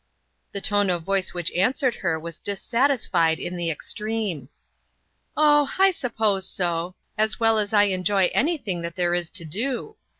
[0.51, 4.49] The tone of voice which answered her was dissatisfied in the extreme:"
[5.37, 9.97] Oh, I suppose so; as well as I enjoy anything that there is to do.